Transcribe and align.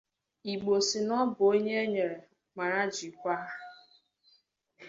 Igbo 0.53 0.73
sị 0.87 0.99
na 1.01 1.05
ọ 1.05 1.07
na-abụ 1.19 1.43
onye 1.51 1.73
e 1.83 1.85
nyere 1.93 2.17
mara 2.55 2.79
jikwaa 2.95 3.45